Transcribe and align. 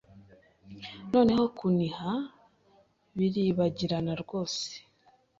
Noneho 1.11 1.43
kuniha 1.57 2.11
biribagirana 3.17 4.13
rwose 4.23 4.67